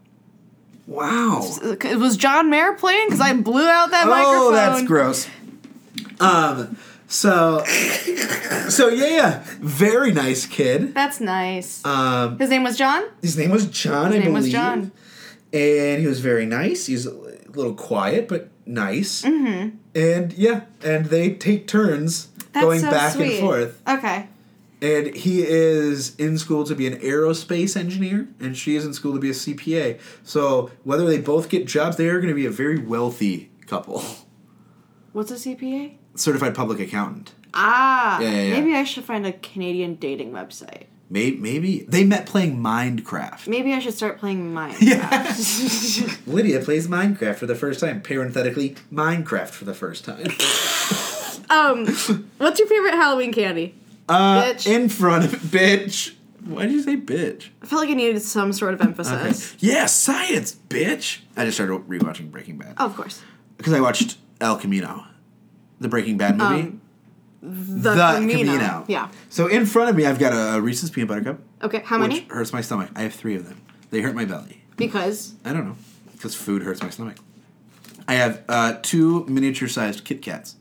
[0.87, 1.41] Wow.
[1.63, 4.35] It was John Mayer playing because I blew out that microphone.
[4.35, 5.27] Oh, that's gross.
[6.19, 6.77] Um.
[7.07, 7.63] So.
[8.69, 9.43] So yeah, yeah.
[9.59, 10.93] Very nice kid.
[10.93, 11.83] That's nice.
[11.85, 12.37] Um.
[12.39, 13.03] His name was John.
[13.21, 14.11] His name was John.
[14.11, 14.53] His I name was believe.
[14.53, 14.91] John.
[15.53, 16.87] And he was very nice.
[16.87, 19.21] He's a little quiet, but nice.
[19.21, 19.77] Mm-hmm.
[19.95, 23.31] And yeah, and they take turns That's going so back sweet.
[23.31, 23.81] and forth.
[23.87, 24.27] Okay.
[24.81, 29.13] And he is in school to be an aerospace engineer, and she is in school
[29.13, 29.99] to be a CPA.
[30.23, 34.03] So whether they both get jobs, they are going to be a very wealthy couple.
[35.13, 35.95] What's a CPA?
[36.15, 37.33] Certified public accountant.
[37.53, 38.19] Ah.
[38.19, 38.59] Yeah, yeah, yeah.
[38.59, 40.83] Maybe I should find a Canadian dating website.
[41.09, 43.47] Maybe, maybe they met playing Minecraft.
[43.47, 44.81] Maybe I should start playing Minecraft.
[44.81, 46.15] Yeah.
[46.33, 48.01] Lydia plays Minecraft for the first time.
[48.01, 50.25] Parenthetically, Minecraft for the first time.
[51.49, 51.85] um,
[52.39, 53.75] what's your favorite Halloween candy?
[54.09, 54.67] Uh, Bitch.
[54.67, 56.13] in front of bitch.
[56.43, 57.49] Why did you say bitch?
[57.61, 59.55] I felt like I needed some sort of emphasis.
[59.59, 61.19] Yeah, science, bitch.
[61.35, 63.21] I just started rewatching Breaking Bad Oh, of course.
[63.57, 65.05] because I watched El Camino,
[65.79, 66.61] the Breaking Bad movie.
[66.61, 66.81] Um,
[67.47, 68.85] The, Camino.
[68.87, 69.09] Yeah.
[69.29, 72.09] So in front of me, I've got a Reese's peanut butter cup, Okay, how which
[72.09, 72.21] many?
[72.29, 72.89] hurts my stomach.
[72.95, 73.61] I have three of them.
[73.91, 74.63] They hurt my belly.
[74.77, 75.75] Because I don't know,
[76.13, 77.17] because food hurts my stomach.
[78.07, 80.55] I have uh, two miniature-sized Kit Kats.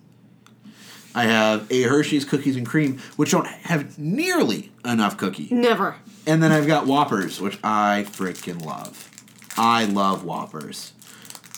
[1.15, 5.49] I have a Hershey's cookies and cream, which don't have nearly enough cookie.
[5.51, 5.97] never.
[6.27, 9.11] And then I've got Whoppers, which I freaking love.
[9.59, 10.93] I love Whoppers.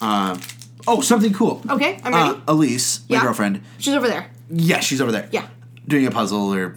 [0.00, 0.40] Um,
[0.86, 1.62] oh, something cool.
[1.68, 2.38] Okay, I'm ready.
[2.38, 3.22] Uh, Elise, my Yeah.
[3.22, 3.62] girlfriend.
[3.78, 4.30] She's over there.
[4.50, 5.28] Yeah, she's over there.
[5.32, 5.46] Yeah.
[5.86, 6.76] Doing a puzzle or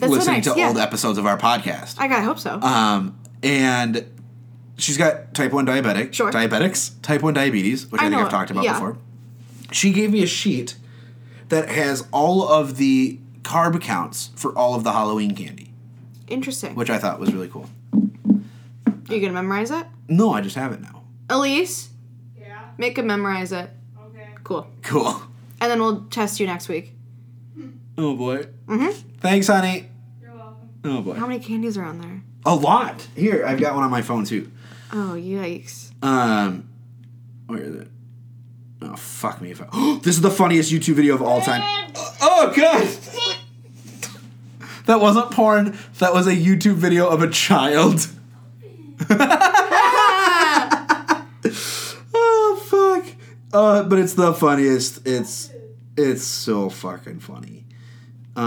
[0.00, 0.44] listening nice.
[0.44, 0.68] to yeah.
[0.68, 1.96] old episodes of our podcast.
[1.98, 2.60] I gotta hope so.
[2.60, 4.06] Um, and
[4.78, 6.12] she's got type 1 diabetic.
[6.12, 6.30] Sure.
[6.30, 8.74] Diabetics, type 1 diabetes, which I, I think know I've talked about yeah.
[8.74, 8.98] before.
[9.70, 10.76] She gave me a sheet
[11.48, 15.72] that has all of the carb counts for all of the Halloween candy,
[16.28, 16.74] Interesting.
[16.74, 17.68] which I thought was really cool.
[17.94, 19.86] Are you gonna memorize it?
[20.08, 21.02] No, I just have it now.
[21.28, 21.90] Elise.
[22.78, 23.70] Make him memorize it.
[24.06, 24.28] Okay.
[24.44, 24.66] Cool.
[24.82, 25.22] Cool.
[25.60, 26.94] And then we'll test you next week.
[27.98, 28.46] Oh boy.
[28.66, 29.08] Mm-hmm.
[29.18, 29.88] Thanks, honey.
[30.20, 30.68] You're welcome.
[30.84, 31.14] Oh boy.
[31.14, 32.22] How many candies are on there?
[32.44, 33.06] A lot.
[33.14, 34.50] Here, I've got one on my phone too.
[34.92, 35.92] Oh, yikes.
[36.02, 36.68] Um,
[37.46, 37.88] where is it?
[38.80, 39.98] Oh fuck me if I.
[40.02, 41.62] this is the funniest YouTube video of all time.
[42.24, 42.88] Oh god.
[44.86, 45.78] That wasn't porn.
[45.98, 48.08] That was a YouTube video of a child.
[53.52, 55.06] Uh, but it's the funniest.
[55.06, 55.50] It's
[55.96, 57.64] it's so fucking funny.
[58.34, 58.40] Uh,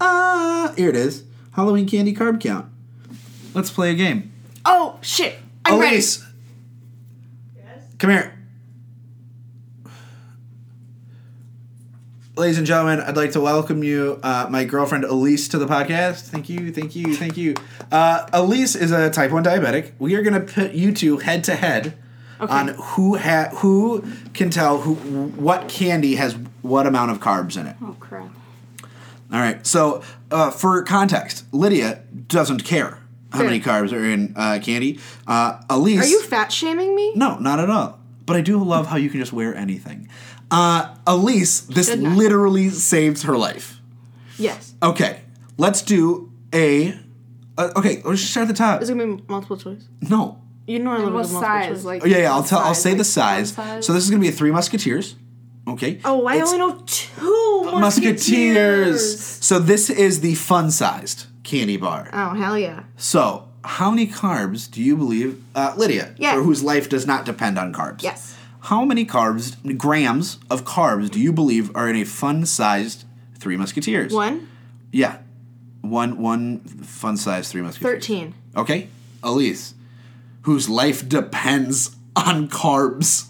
[0.00, 1.24] uh, here it is.
[1.52, 2.66] Halloween candy carb count.
[3.54, 4.32] Let's play a game.
[4.64, 5.38] Oh, shit.
[5.64, 5.96] I'm ready.
[5.96, 6.24] Yes.
[7.98, 8.38] come here.
[12.34, 16.22] Ladies and gentlemen, I'd like to welcome you, uh, my girlfriend Elise, to the podcast.
[16.22, 17.54] Thank you, thank you, thank you.
[17.90, 19.92] Uh, Elise is a type one diabetic.
[19.98, 21.94] We are going to put you two head to head
[22.40, 27.66] on who ha- who can tell who what candy has what amount of carbs in
[27.66, 27.76] it.
[27.82, 28.30] Oh, crap.
[29.30, 29.64] All right.
[29.66, 32.98] So, uh, for context, Lydia doesn't care
[33.30, 33.46] how Fair.
[33.48, 34.98] many carbs are in uh, candy.
[35.26, 37.12] Uh, Elise, Are you fat shaming me?
[37.14, 37.98] no, not at all.
[38.24, 40.08] But I do love how you can just wear anything.
[40.52, 42.16] Uh, Elise, this Should not.
[42.16, 43.80] literally saves her life.
[44.38, 44.74] Yes.
[44.82, 45.20] Okay,
[45.56, 46.94] let's do a.
[47.58, 48.82] Uh, okay, let's just start at the top.
[48.82, 49.84] Is it gonna be multiple choice?
[50.00, 50.38] No.
[50.66, 51.68] You know I love what multiple size?
[51.68, 51.84] choice.
[51.84, 52.32] Like Oh, yeah, yeah.
[52.32, 52.60] I'll tell.
[52.60, 52.82] I'll size?
[52.82, 53.52] say the size.
[53.52, 53.86] size?
[53.86, 55.16] So this is gonna be a Three Musketeers.
[55.66, 56.00] Okay.
[56.04, 57.80] Oh, I It's only know two Musketeers.
[57.80, 59.20] musketeers.
[59.44, 62.10] So this is the fun-sized candy bar.
[62.12, 62.82] Oh, hell yeah.
[62.96, 66.34] So, how many carbs do you believe, uh, Lydia, Yeah.
[66.34, 68.02] for whose life does not depend on carbs?
[68.02, 68.34] Yes.
[68.66, 73.04] How many carbs, grams of carbs, do you believe are in a fun-sized
[73.36, 74.12] Three Musketeers?
[74.12, 74.48] One,
[74.92, 75.18] Yeah,
[75.80, 77.94] one one fun-sized Three Musketeers.
[78.06, 78.34] 13.
[78.56, 78.88] Okay,
[79.22, 79.74] Elise,
[80.42, 83.26] whose life depends on carbs.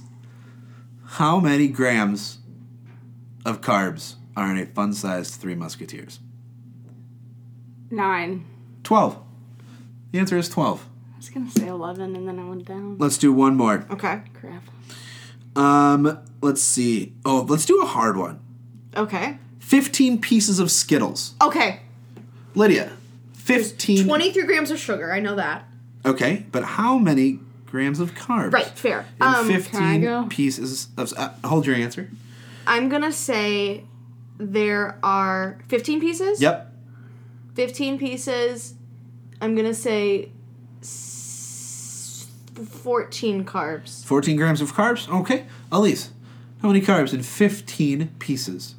[1.17, 2.39] How many grams
[3.47, 6.21] of carbs are in a fun-sized Three Musketeers?
[7.91, 8.45] Nine.
[8.85, 9.19] Twelve.
[10.11, 10.87] The answer is twelve.
[11.15, 12.99] I was gonna say eleven, and then I went down.
[12.99, 13.87] Let's do one more.
[13.91, 14.23] Okay.
[14.35, 14.63] Crap.
[15.57, 17.13] Um, let's see.
[17.25, 18.41] Oh, let's do a hard one.
[18.97, 19.39] Okay.
[19.61, 21.35] 15 pieces of Skittles.
[21.41, 21.81] Okay.
[22.55, 22.93] Lydia,
[23.35, 24.07] 15.
[24.07, 25.13] 23 grams of sugar.
[25.13, 25.65] I know that.
[26.05, 28.53] Okay, but how many grams of carbs?
[28.53, 29.07] Right, fair.
[29.21, 30.27] In Um, 15 go?
[30.29, 31.13] pieces of.
[31.17, 32.11] Uh, hold your answer.
[32.67, 33.85] I'm gonna say
[34.39, 36.41] there are 15 pieces.
[36.43, 36.75] Yep.
[37.55, 38.75] 15 pieces.
[39.41, 40.31] I'm gonna say
[40.83, 41.22] s-
[42.55, 44.05] 14 carbs.
[44.05, 45.09] 14 grams of carbs.
[45.21, 45.47] Okay.
[45.71, 46.11] Elise,
[46.61, 48.75] how many carbs in 15 pieces?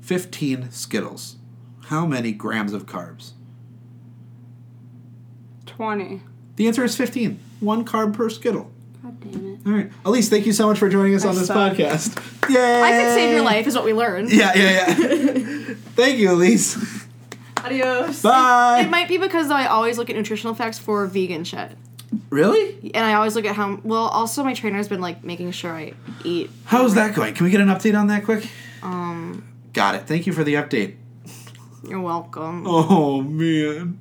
[0.00, 1.36] 15 Skittles.
[1.86, 3.32] How many grams of carbs?
[5.66, 6.22] 20.
[6.56, 7.40] The answer is 15.
[7.60, 8.70] One carb per Skittle.
[9.02, 9.60] God damn it.
[9.66, 9.90] All right.
[10.04, 11.74] Elise, thank you so much for joining us I on this suck.
[11.74, 12.48] podcast.
[12.50, 12.82] Yay!
[12.82, 14.30] I could save your life, is what we learned.
[14.30, 15.74] Yeah, yeah, yeah.
[15.96, 16.76] thank you, Elise.
[17.64, 18.22] Adios.
[18.22, 18.80] Bye.
[18.84, 21.72] It might be because though I always look at nutritional facts for vegan shit.
[22.30, 22.90] Really?
[22.94, 25.94] And I always look at how well also my trainer's been like making sure I
[26.24, 26.50] eat.
[26.64, 27.34] How's that going?
[27.34, 28.46] Can we get an update on that quick?
[28.82, 30.06] Um Got it.
[30.06, 30.96] Thank you for the update.
[31.88, 32.64] you're welcome.
[32.66, 33.98] Oh, man.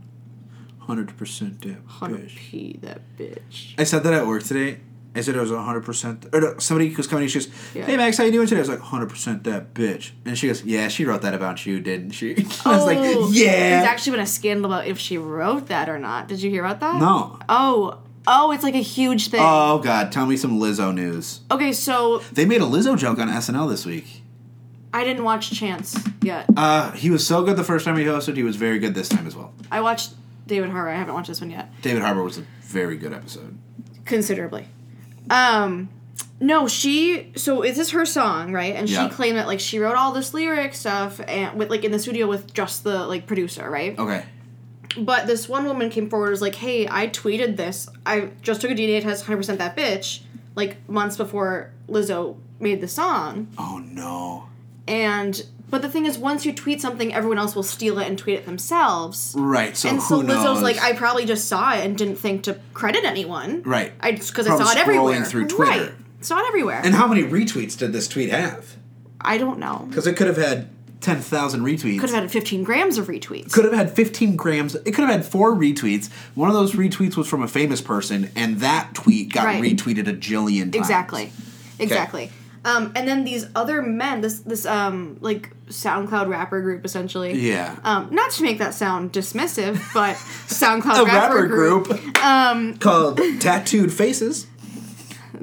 [0.88, 2.36] 100% that Hundred bitch.
[2.36, 3.74] p that bitch.
[3.78, 4.80] I said that at work today.
[5.14, 6.34] I said it was 100%.
[6.34, 7.86] Or no, somebody was coming and she goes, Yeah.
[7.86, 8.60] Hey, Max, how you doing today?
[8.60, 10.12] I was like, 100% that bitch.
[10.26, 12.32] And she goes, Yeah, she wrote that about you, didn't she?
[12.66, 13.52] I was like, Oh, Yeah.
[13.52, 16.28] There's actually been a scandal about if she wrote that or not.
[16.30, 17.00] Did you hear about that?
[17.00, 17.40] No.
[17.50, 18.00] Oh.
[18.26, 19.42] Oh, it's like a huge thing.
[19.44, 20.12] Oh, God.
[20.12, 21.42] Tell me some Lizzo news.
[21.52, 24.22] okay, so They made a Lizzo joke on SNL this week.
[24.94, 26.46] I didn't watch Chance yet.
[26.56, 28.36] Uh, he was so good the first time he hosted.
[28.38, 29.54] He was very good this time as well.
[29.72, 30.14] I watched
[30.48, 30.90] David Harbour.
[30.90, 31.70] I haven't watched this one yet.
[31.82, 33.58] David Harbour was a very good episode.
[34.06, 34.68] considerably.
[35.30, 35.90] Um,
[36.40, 37.32] no, she.
[37.36, 38.76] So is this her song, right?
[38.76, 39.08] And Yeah.
[39.08, 42.00] she claimed that like she wrote all this lyric stuff and with like in the
[42.00, 43.98] studio with just the like producer, right?
[43.98, 44.24] Okay.
[44.98, 47.88] But this one woman came forward and was like, "Hey, I tweeted this.
[48.06, 50.22] I just took a DNA test, hundred percent that bitch."
[50.56, 54.48] Like months before Lizzo made the song, Oh, no.
[54.88, 58.18] and but the thing is, once you tweet something, everyone else will steal it and
[58.18, 59.34] tweet it themselves.
[59.38, 59.76] Right.
[59.76, 60.62] So and so Lizzo's knows?
[60.62, 63.64] like, I probably just saw it and didn't think to credit anyone.
[63.64, 63.94] Right.
[64.02, 65.24] I because I saw it everywhere.
[65.26, 65.72] through Twitter.
[65.72, 65.92] Right.
[66.20, 66.82] Saw it everywhere.
[66.84, 68.76] And how many retweets did this tweet have?
[69.20, 69.86] I don't know.
[69.90, 70.70] Because it could have had
[71.02, 72.00] 10,000 retweets.
[72.00, 73.52] Could have had 15 grams of retweets.
[73.52, 74.76] could have had 15 grams.
[74.76, 76.12] It could have had four retweets.
[76.36, 79.64] One of those retweets was from a famous person, and that tweet got Right.
[79.64, 80.76] retweeted a jillion times.
[80.76, 81.32] Exactly.
[81.80, 82.30] Exactly.
[82.64, 87.34] Um, and then these other men, this this um like SoundCloud rapper group essentially.
[87.34, 87.76] Yeah.
[87.84, 90.16] Um, not to make that sound dismissive, but
[90.48, 94.46] SoundCloud A rapper, rapper group, group Um, called Tattooed Faces.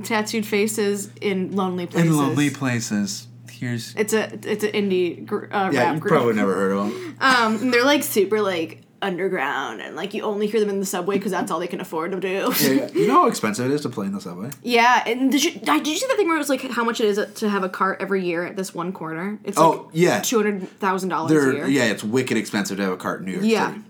[0.05, 2.11] tattooed faces in lonely places.
[2.11, 3.27] In lonely places.
[3.51, 3.95] Here's.
[3.97, 6.13] It's a it's an indie gr- uh, Yeah, rap you group.
[6.13, 7.17] probably never heard of them.
[7.21, 11.17] Um, they're like super like underground and like you only hear them in the subway
[11.17, 12.53] because that's all they can afford to do.
[12.61, 12.89] Yeah, yeah.
[12.93, 14.51] You know how expensive it is to play in the subway?
[14.63, 17.01] Yeah, and did you did you see that thing where it was like how much
[17.01, 19.39] it is to have a cart every year at this one corner?
[19.45, 20.21] It's Oh, like yeah.
[20.21, 21.67] two hundred thousand dollars a year.
[21.69, 23.69] yeah, it's wicked expensive to have a cart in New York Yeah.
[23.71, 23.83] City.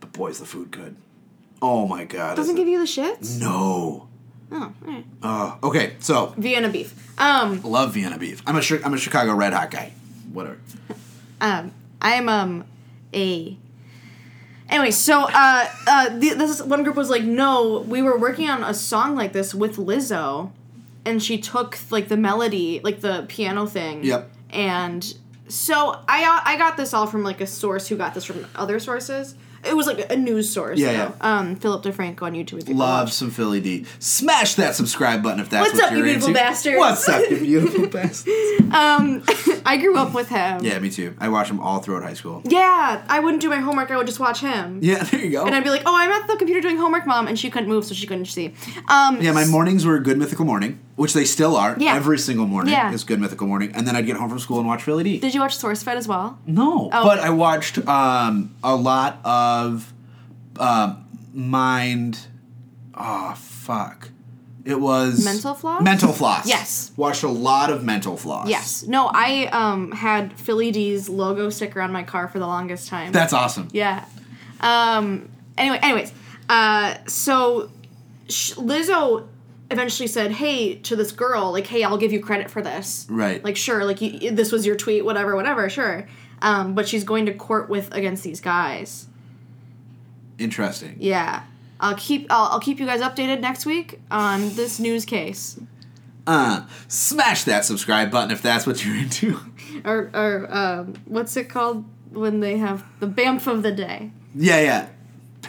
[0.00, 0.96] But boy, is the food good.
[1.62, 2.36] Oh my god.
[2.36, 3.38] Doesn't give it- you the shits.
[3.40, 4.08] No.
[4.52, 5.04] Oh, alright.
[5.22, 6.94] Uh, okay, so Vienna beef.
[7.20, 8.42] Um, love Vienna beef.
[8.46, 9.92] I'm a I'm a Chicago Red Hot guy.
[10.32, 10.56] Whatever.
[11.40, 12.64] um, I'm um
[13.14, 13.56] a.
[14.70, 18.62] Anyway, so uh, uh, the, this one group was like, no, we were working on
[18.62, 20.52] a song like this with Lizzo,
[21.04, 24.04] and she took like the melody, like the piano thing.
[24.04, 24.30] Yep.
[24.50, 25.14] And
[25.48, 28.46] so I uh, I got this all from like a source who got this from
[28.54, 29.34] other sources.
[29.64, 30.78] It was like a news source.
[30.78, 31.14] Yeah, though.
[31.20, 32.62] Um, Philip DeFranco on YouTube.
[32.62, 33.84] if you Love some Philly D.
[33.98, 36.40] Smash that subscribe button if that's What's what up, you you're beautiful into.
[36.40, 36.78] bastards?
[36.78, 38.60] What's up, you beautiful bastards?
[38.72, 39.22] Um,
[39.66, 40.64] I grew up with him.
[40.64, 41.14] Yeah, me too.
[41.18, 42.40] I watched him all throughout high school.
[42.44, 43.90] Yeah, I wouldn't do my homework.
[43.90, 44.78] I would just watch him.
[44.82, 45.44] Yeah, there you go.
[45.44, 47.68] And I'd be like, "Oh, I'm at the computer doing homework, mom," and she couldn't
[47.68, 48.54] move, so she couldn't see.
[48.88, 51.74] Um, yeah, my mornings were a Good Mythical Morning, which they still are.
[51.78, 51.94] Yeah.
[51.94, 52.92] Every single morning Yeah.
[52.92, 55.18] is Good Mythical Morning, and then I'd get home from school and watch Philly D.
[55.18, 56.38] Did you watch SourceFed as well?
[56.46, 57.18] No, Oh, but.
[57.20, 59.92] I watched um, a lot of
[60.58, 62.18] um, Mind.
[62.94, 64.10] Oh fuck!
[64.66, 65.82] It was Mental Floss?
[65.82, 66.46] Mental Floss.
[66.46, 66.92] Yes.
[66.98, 68.46] watched a lot of Mental Floss.
[68.48, 68.84] Yes.
[68.86, 73.10] No, I um had Philly D's logo sticker on my car for the longest time.
[73.12, 73.68] that's awesome.
[73.72, 74.04] yeah.
[74.60, 75.30] Um.
[75.56, 75.78] Anyway.
[75.82, 76.12] Anyways.
[76.50, 76.94] Uh.
[77.06, 77.70] So,
[78.28, 79.26] sh- Lizzo
[79.70, 83.42] eventually said, "Hey," to this girl, like, "Hey, I'll give you credit for this." Right.
[83.42, 83.84] Like, sure.
[83.84, 85.04] Like, you, this was your tweet.
[85.04, 85.36] Whatever.
[85.36, 85.68] Whatever.
[85.70, 86.06] Sure.
[86.42, 86.74] Um.
[86.74, 89.06] But she's going to court with against these guys.
[90.38, 90.96] Interesting.
[90.98, 91.42] Yeah.
[91.80, 95.58] I'll keep I'll, I'll keep you guys updated next week on this news case.
[96.26, 99.38] Uh, smash that subscribe button if that's what you're into.
[99.82, 104.10] Or or um, what's it called when they have the Bamf of the day?
[104.34, 104.88] yeah, yeah.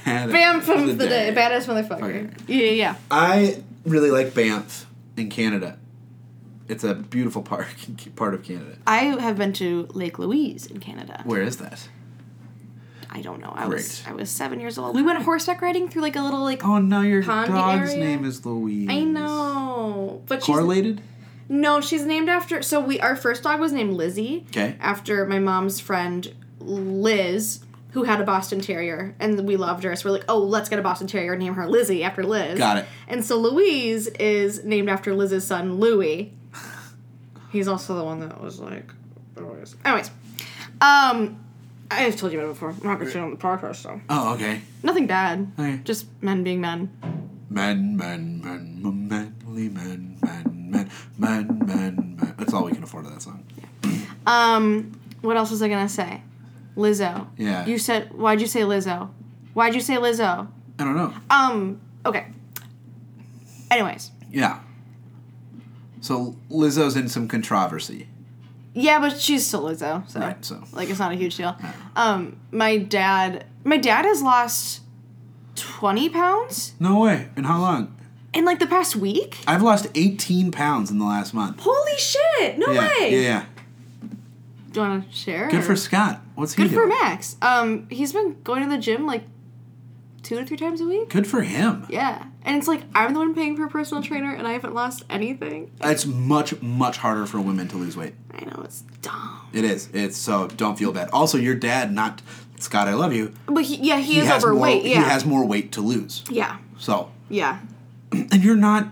[0.05, 1.33] Bad Bamf of the, day.
[1.35, 2.03] Badass motherfucker.
[2.03, 2.29] Okay.
[2.47, 2.95] Yeah, yeah.
[3.09, 4.85] I really like Banff
[5.17, 5.77] in Canada.
[6.67, 7.67] It's a beautiful park,
[8.15, 8.77] part of Canada.
[8.87, 11.21] I have been to Lake Louise in Canada.
[11.25, 11.87] Where is that?
[13.13, 13.51] I don't know.
[13.53, 14.95] I was I was seven years old.
[14.95, 17.97] We went horseback riding through like a little like Oh no, your dog's area?
[18.05, 18.87] name is Louise.
[18.89, 21.01] I know, but she's Correlated?
[21.49, 22.61] no, she's named after.
[22.61, 24.45] So we our first dog was named Lizzie.
[24.53, 24.77] 'Kay.
[24.79, 27.59] After my mom's friend Liz,
[27.91, 29.95] who had a Boston Terrier, and we loved her.
[29.95, 32.57] So we're like, oh, let's get a Boston Terrier and name her Lizzie after Liz.
[32.57, 32.85] Got it.
[33.07, 36.33] And so Louise is named after Liz's son Louis.
[37.51, 38.93] He's also the one that was like,
[39.37, 39.75] always.
[39.83, 40.09] Anyways,
[40.79, 41.37] um,
[41.89, 42.69] I've told you about it before.
[42.69, 44.61] I'm not gonna say on the podcast, so Oh, okay.
[44.83, 45.51] nothing bad.
[45.59, 45.81] Okay.
[45.83, 46.89] Just men being men.
[47.49, 52.35] Men, men, men, m- manly men, men, men, men, men, men.
[52.37, 53.43] That's all we can afford of that song.
[53.83, 53.91] Yeah.
[54.25, 56.21] Um, what else was I gonna say?
[56.77, 57.27] Lizzo.
[57.37, 57.65] Yeah.
[57.65, 59.09] You said why'd you say Lizzo?
[59.53, 60.47] Why'd you say Lizzo?
[60.79, 61.13] I don't know.
[61.29, 61.81] Um.
[62.05, 62.27] Okay.
[63.69, 64.59] Anyways, Yeah.
[66.01, 68.07] So Lizzo's in some controversy.
[68.73, 70.63] yeah, but she's still Lizzo, so Right, so.
[70.73, 71.55] like it's not a huge deal.
[71.95, 74.81] Um, my dad, my dad has lost
[75.55, 77.29] twenty pounds No way.
[77.37, 77.95] In how long?
[78.33, 79.37] in like the past week.
[79.45, 81.59] I've lost 18 pounds in the last month.
[81.59, 82.57] Holy shit!
[82.57, 83.11] No yeah, way.
[83.11, 83.45] yeah, yeah.
[84.71, 85.49] Do you want to share?
[85.49, 86.21] Good or- for Scott.
[86.35, 86.87] What's he Good for?
[86.87, 87.35] Max.
[87.41, 89.23] Um, he's been going to the gym like
[90.23, 91.09] two to three times a week.
[91.09, 91.85] Good for him.
[91.89, 94.73] Yeah, and it's like I'm the one paying for a personal trainer, and I haven't
[94.73, 95.71] lost anything.
[95.83, 98.13] It's much, much harder for women to lose weight.
[98.33, 99.89] I know it's dumb, It is.
[99.93, 101.09] It's so don't feel bad.
[101.11, 102.21] Also, your dad, not
[102.59, 103.33] Scott, I love you.
[103.47, 104.83] but he, yeah, he, is has overweight.
[104.83, 106.23] More, yeah, He has more weight to lose.
[106.29, 107.59] yeah, So, yeah.
[108.11, 108.87] and you're not,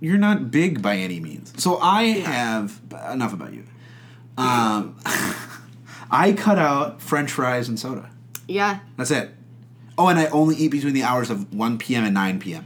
[0.00, 1.52] you're not big by any means.
[1.60, 3.64] So I have enough about you.
[4.38, 4.96] Um,
[6.10, 8.10] I cut out French fries and soda.
[8.46, 9.30] Yeah, That's it.
[9.98, 12.04] Oh, and I only eat between the hours of 1 p.m.
[12.04, 12.64] and 9 p.m.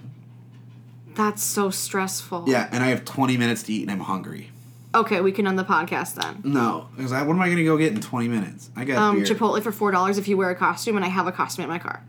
[1.14, 2.44] that's so stressful.
[2.46, 4.50] Yeah, and I have 20 minutes to eat and I'm hungry.
[4.94, 6.42] Okay, we can end the podcast then.
[6.44, 8.70] No, because I, what am I going to go get in 20 minutes?
[8.76, 9.24] I got Um, beer.
[9.24, 11.70] Chipotle for four dollars if you wear a costume, and I have a costume in
[11.70, 12.04] my car.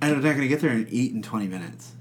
[0.00, 1.92] And I'm not going to get there and eat in 20 minutes.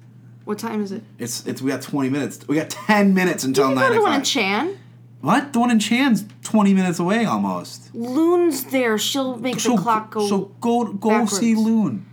[0.45, 1.03] What time is it?
[1.19, 2.47] It's it's we got 20 minutes.
[2.47, 4.23] We got 10 minutes until You 9 go to one in.
[4.23, 4.77] Chan.
[5.21, 5.53] What?
[5.53, 7.93] The one in Chan's 20 minutes away almost.
[7.93, 8.97] Loon's there.
[8.97, 10.27] She'll make So the clock go.
[10.27, 11.37] so go go backwards.
[11.37, 12.05] see Loon.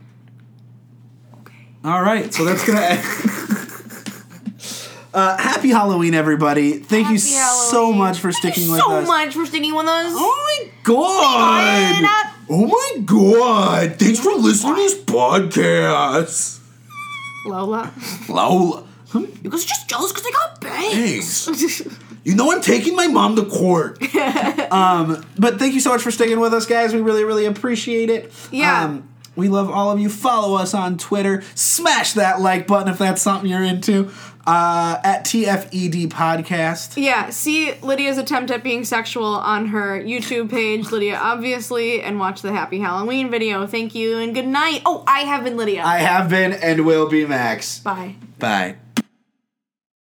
[1.41, 1.55] okay.
[1.85, 2.81] All right, so that's gonna.
[2.81, 3.05] end.
[5.15, 6.73] uh, happy Halloween, everybody!
[6.79, 9.07] Thank you Happy so much for Thank sticking with so us.
[9.07, 10.13] So much for sticking with us.
[10.15, 12.33] Oh my god!
[12.51, 13.99] Oh my god!
[13.99, 16.61] Thanks for listening to this podcast.
[17.47, 17.93] Lola.
[18.29, 18.85] Lola.
[19.15, 21.45] You guys are just jealous because I got bangs.
[21.47, 21.83] Thanks.
[22.29, 24.03] You know I'm taking my mom to court.
[24.71, 26.93] um, but thank you so much for sticking with us, guys.
[26.93, 28.31] We really, really appreciate it.
[28.53, 28.85] Yeah.
[28.85, 30.11] Um, we love all of you.
[30.11, 31.43] Follow us on Twitter.
[31.55, 34.11] Smash that like button if that's something you're into.
[34.47, 37.03] Uh, at TFED Podcast.
[37.03, 42.43] Yeah, see Lydia's attempt at being sexual on her YouTube page, Lydia obviously, and watch
[42.43, 43.67] the Happy Halloween video.
[43.67, 44.83] Thank you and good night.
[44.85, 45.83] Oh, I have been Lydia.
[45.83, 47.79] I have been and will be Max.
[47.79, 48.17] Bye.
[48.39, 48.77] Bye.